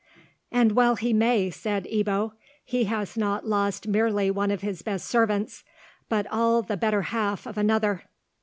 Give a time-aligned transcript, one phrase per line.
[0.51, 2.31] "And well he may," said Ebbo.
[2.65, 5.63] "He has not lost merely one of his best servants,
[6.09, 8.05] but all the better half of another."